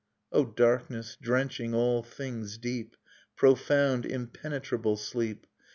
O 0.31 0.45
darkness, 0.47 1.15
drenching 1.21 1.75
all 1.75 2.01
things 2.01 2.57
deep. 2.57 2.95
Profound 3.35 4.03
impenetrable 4.03 4.97
sleep. 4.97 5.45